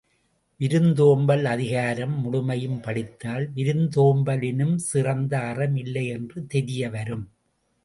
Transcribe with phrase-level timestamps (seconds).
[0.59, 7.25] விருந்தோம்பல் அதிகாரம் முழுமையும் படித்தால் விருந்தோம்பலினும் சிறந்த அறம் இல்லை என்று தெரிய வரும்.